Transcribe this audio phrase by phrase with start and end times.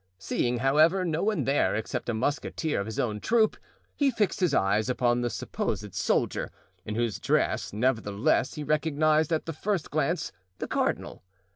[0.17, 3.55] Seeing, however, no one there except a musketeer of his own troop,
[3.95, 6.51] he fixed his eyes upon the supposed soldier,
[6.83, 11.21] in whose dress, nevertheless, he recognized at the first glance the cardinal.